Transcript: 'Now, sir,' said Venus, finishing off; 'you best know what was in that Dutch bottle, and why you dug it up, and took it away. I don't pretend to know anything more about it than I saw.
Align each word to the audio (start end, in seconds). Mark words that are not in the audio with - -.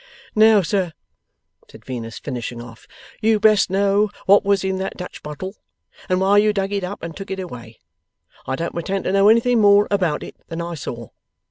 'Now, 0.33 0.63
sir,' 0.63 0.93
said 1.69 1.85
Venus, 1.85 2.17
finishing 2.17 2.59
off; 2.59 2.87
'you 3.21 3.39
best 3.39 3.69
know 3.69 4.09
what 4.25 4.43
was 4.43 4.63
in 4.63 4.79
that 4.79 4.97
Dutch 4.97 5.21
bottle, 5.21 5.57
and 6.09 6.19
why 6.19 6.39
you 6.39 6.53
dug 6.53 6.71
it 6.71 6.83
up, 6.83 7.03
and 7.03 7.15
took 7.15 7.29
it 7.29 7.39
away. 7.39 7.77
I 8.47 8.55
don't 8.55 8.73
pretend 8.73 9.03
to 9.03 9.11
know 9.11 9.29
anything 9.29 9.61
more 9.61 9.87
about 9.91 10.23
it 10.23 10.37
than 10.47 10.59
I 10.59 10.73
saw. 10.73 11.09